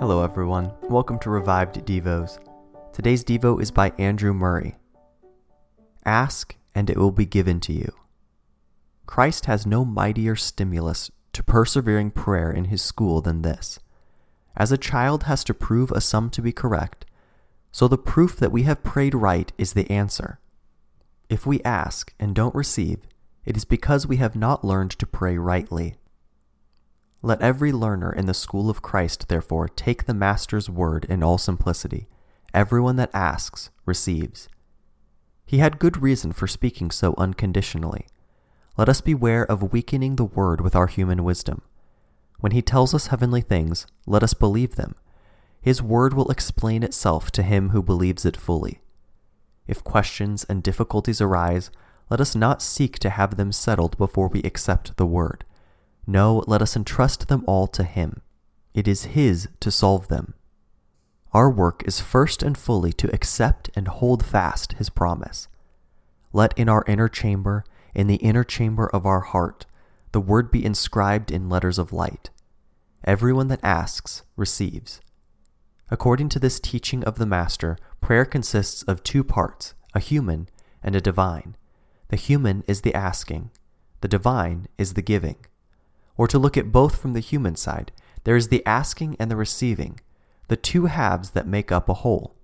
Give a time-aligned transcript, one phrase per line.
[0.00, 0.70] Hello, everyone.
[0.82, 2.38] Welcome to Revived Devos.
[2.92, 4.76] Today's Devo is by Andrew Murray.
[6.04, 7.92] Ask, and it will be given to you.
[9.06, 13.80] Christ has no mightier stimulus to persevering prayer in his school than this.
[14.56, 17.04] As a child has to prove a sum to be correct,
[17.72, 20.38] so the proof that we have prayed right is the answer.
[21.28, 23.00] If we ask and don't receive,
[23.44, 25.96] it is because we have not learned to pray rightly.
[27.20, 31.36] Let every learner in the school of Christ, therefore, take the Master's word in all
[31.36, 32.06] simplicity.
[32.54, 34.48] Everyone that asks receives.
[35.44, 38.06] He had good reason for speaking so unconditionally.
[38.76, 41.62] Let us beware of weakening the word with our human wisdom.
[42.38, 44.94] When he tells us heavenly things, let us believe them.
[45.60, 48.80] His word will explain itself to him who believes it fully.
[49.66, 51.72] If questions and difficulties arise,
[52.08, 55.44] let us not seek to have them settled before we accept the word.
[56.10, 58.22] No, let us entrust them all to Him.
[58.72, 60.32] It is His to solve them.
[61.34, 65.48] Our work is first and fully to accept and hold fast His promise.
[66.32, 67.62] Let in our inner chamber,
[67.94, 69.66] in the inner chamber of our heart,
[70.12, 72.30] the word be inscribed in letters of light.
[73.04, 75.02] Everyone that asks receives.
[75.90, 80.48] According to this teaching of the Master, prayer consists of two parts, a human
[80.82, 81.54] and a divine.
[82.08, 83.50] The human is the asking,
[84.00, 85.36] the divine is the giving.
[86.18, 87.92] Or to look at both from the human side,
[88.24, 90.00] there is the asking and the receiving,
[90.48, 92.34] the two halves that make up a whole.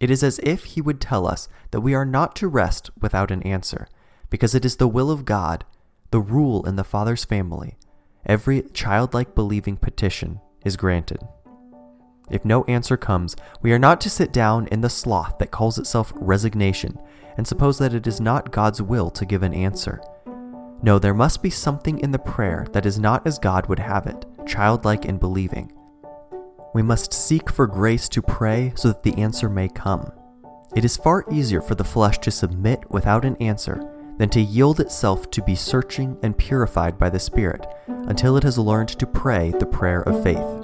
[0.00, 3.30] It is as if he would tell us that we are not to rest without
[3.30, 3.86] an answer,
[4.28, 5.64] because it is the will of God,
[6.10, 7.78] the rule in the Father's family.
[8.26, 11.20] Every childlike believing petition is granted.
[12.30, 15.78] If no answer comes, we are not to sit down in the sloth that calls
[15.78, 16.98] itself resignation
[17.36, 20.00] and suppose that it is not God's will to give an answer.
[20.84, 24.06] No, there must be something in the prayer that is not as God would have
[24.06, 25.72] it, childlike and believing.
[26.74, 30.12] We must seek for grace to pray so that the answer may come.
[30.76, 34.78] It is far easier for the flesh to submit without an answer than to yield
[34.78, 39.54] itself to be searching and purified by the Spirit until it has learned to pray
[39.58, 40.63] the prayer of faith.